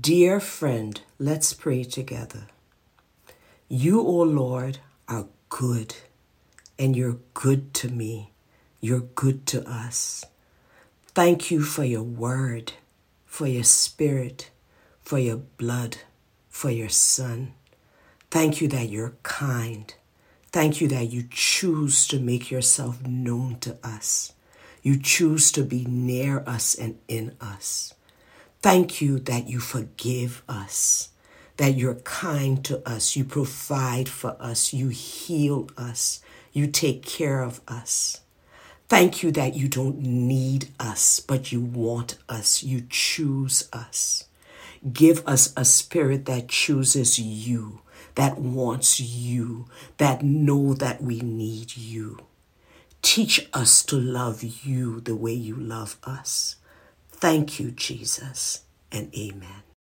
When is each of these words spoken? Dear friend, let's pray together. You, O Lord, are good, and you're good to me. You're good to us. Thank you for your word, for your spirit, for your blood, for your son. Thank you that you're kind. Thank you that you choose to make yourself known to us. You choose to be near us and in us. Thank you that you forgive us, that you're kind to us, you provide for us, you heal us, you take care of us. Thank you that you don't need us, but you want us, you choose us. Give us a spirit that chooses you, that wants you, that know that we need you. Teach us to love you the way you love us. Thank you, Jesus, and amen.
Dear 0.00 0.38
friend, 0.38 1.00
let's 1.18 1.52
pray 1.52 1.82
together. 1.82 2.46
You, 3.68 4.00
O 4.00 4.22
Lord, 4.22 4.78
are 5.08 5.26
good, 5.48 5.96
and 6.78 6.96
you're 6.96 7.18
good 7.34 7.74
to 7.74 7.88
me. 7.88 8.30
You're 8.80 9.00
good 9.00 9.44
to 9.48 9.68
us. 9.68 10.24
Thank 11.08 11.50
you 11.50 11.62
for 11.64 11.84
your 11.84 12.04
word, 12.04 12.74
for 13.26 13.48
your 13.48 13.64
spirit, 13.64 14.50
for 15.02 15.18
your 15.18 15.38
blood, 15.38 15.98
for 16.48 16.70
your 16.70 16.88
son. 16.88 17.52
Thank 18.30 18.60
you 18.60 18.68
that 18.68 18.88
you're 18.88 19.16
kind. 19.24 19.92
Thank 20.52 20.80
you 20.80 20.86
that 20.88 21.10
you 21.10 21.24
choose 21.28 22.06
to 22.06 22.20
make 22.20 22.52
yourself 22.52 23.04
known 23.04 23.58
to 23.60 23.76
us. 23.82 24.32
You 24.82 24.96
choose 24.96 25.50
to 25.52 25.64
be 25.64 25.84
near 25.84 26.44
us 26.46 26.76
and 26.76 26.98
in 27.08 27.34
us. 27.40 27.94
Thank 28.62 29.00
you 29.00 29.18
that 29.18 29.48
you 29.48 29.58
forgive 29.58 30.44
us, 30.48 31.08
that 31.56 31.74
you're 31.74 31.96
kind 31.96 32.64
to 32.64 32.88
us, 32.88 33.16
you 33.16 33.24
provide 33.24 34.08
for 34.08 34.36
us, 34.38 34.72
you 34.72 34.88
heal 34.88 35.68
us, 35.76 36.22
you 36.52 36.68
take 36.68 37.04
care 37.04 37.42
of 37.42 37.60
us. 37.66 38.20
Thank 38.88 39.20
you 39.22 39.32
that 39.32 39.54
you 39.54 39.66
don't 39.66 39.98
need 39.98 40.68
us, 40.78 41.18
but 41.18 41.50
you 41.50 41.60
want 41.60 42.18
us, 42.28 42.62
you 42.62 42.84
choose 42.88 43.68
us. 43.72 44.28
Give 44.92 45.26
us 45.26 45.52
a 45.56 45.64
spirit 45.64 46.26
that 46.26 46.48
chooses 46.48 47.18
you, 47.18 47.80
that 48.14 48.38
wants 48.38 49.00
you, 49.00 49.66
that 49.96 50.22
know 50.22 50.72
that 50.74 51.02
we 51.02 51.18
need 51.18 51.76
you. 51.76 52.18
Teach 53.00 53.48
us 53.52 53.82
to 53.84 53.96
love 53.96 54.44
you 54.44 55.00
the 55.00 55.16
way 55.16 55.32
you 55.32 55.56
love 55.56 55.96
us. 56.04 56.56
Thank 57.22 57.60
you, 57.60 57.70
Jesus, 57.70 58.64
and 58.90 59.14
amen. 59.16 59.71